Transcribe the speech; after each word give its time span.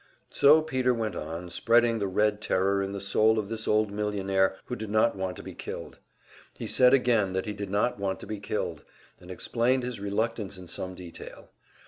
So 0.31 0.63
Peter 0.63 0.95
went 0.95 1.15
on, 1.15 1.51
spreading 1.51 1.99
the 1.99 2.07
Red 2.07 2.41
Terror 2.41 2.81
in 2.81 2.91
the 2.91 2.99
soul 2.99 3.37
of 3.37 3.49
this 3.49 3.67
old 3.67 3.91
millionaire 3.91 4.55
who 4.65 4.75
did 4.75 4.89
not 4.89 5.15
want 5.15 5.37
to 5.37 5.43
be 5.43 5.53
killed. 5.53 5.99
He 6.55 6.65
said 6.65 6.91
again 6.95 7.33
that 7.33 7.45
he 7.45 7.53
did 7.53 7.69
not 7.69 7.99
want 7.99 8.19
to 8.21 8.25
be 8.25 8.39
killed, 8.39 8.83
and 9.19 9.29
explained 9.29 9.83
his 9.83 9.99
reluctance 9.99 10.57
in 10.57 10.65
some 10.67 10.95
detail. 10.95 11.51